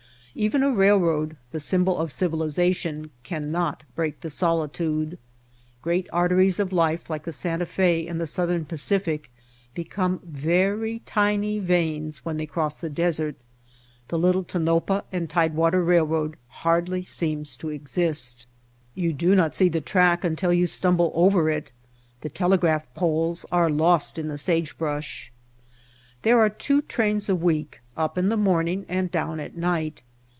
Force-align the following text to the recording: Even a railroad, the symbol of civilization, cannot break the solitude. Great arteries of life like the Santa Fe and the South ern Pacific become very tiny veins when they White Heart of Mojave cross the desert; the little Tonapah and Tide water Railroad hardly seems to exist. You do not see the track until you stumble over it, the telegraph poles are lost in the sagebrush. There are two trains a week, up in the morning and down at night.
Even 0.33 0.63
a 0.63 0.71
railroad, 0.71 1.35
the 1.51 1.59
symbol 1.59 1.97
of 1.97 2.09
civilization, 2.09 3.09
cannot 3.21 3.83
break 3.95 4.21
the 4.21 4.29
solitude. 4.29 5.17
Great 5.81 6.07
arteries 6.13 6.57
of 6.57 6.71
life 6.71 7.09
like 7.09 7.23
the 7.25 7.33
Santa 7.33 7.65
Fe 7.65 8.07
and 8.07 8.19
the 8.21 8.25
South 8.25 8.47
ern 8.49 8.63
Pacific 8.63 9.29
become 9.73 10.21
very 10.23 10.99
tiny 10.99 11.59
veins 11.59 12.23
when 12.23 12.37
they 12.37 12.45
White 12.45 12.51
Heart 12.53 12.53
of 12.53 12.53
Mojave 12.53 12.53
cross 12.53 12.75
the 12.77 12.89
desert; 12.89 13.35
the 14.07 14.17
little 14.17 14.45
Tonapah 14.45 15.03
and 15.11 15.29
Tide 15.29 15.53
water 15.53 15.83
Railroad 15.83 16.37
hardly 16.47 17.03
seems 17.03 17.57
to 17.57 17.67
exist. 17.67 18.47
You 18.95 19.11
do 19.11 19.35
not 19.35 19.53
see 19.53 19.67
the 19.67 19.81
track 19.81 20.23
until 20.23 20.53
you 20.53 20.65
stumble 20.65 21.11
over 21.13 21.49
it, 21.49 21.73
the 22.21 22.29
telegraph 22.29 22.87
poles 22.93 23.45
are 23.51 23.69
lost 23.69 24.17
in 24.17 24.29
the 24.29 24.37
sagebrush. 24.37 25.29
There 26.21 26.39
are 26.39 26.49
two 26.49 26.83
trains 26.83 27.27
a 27.27 27.35
week, 27.35 27.81
up 27.97 28.17
in 28.17 28.29
the 28.29 28.37
morning 28.37 28.85
and 28.87 29.11
down 29.11 29.41
at 29.41 29.57
night. 29.57 30.03